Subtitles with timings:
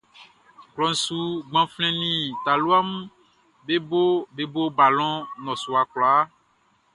[0.73, 1.17] Klɔʼn su
[1.49, 3.03] gbanflɛn nin talua mun
[4.39, 6.21] be bo balɔn nnɔsua kwlaa.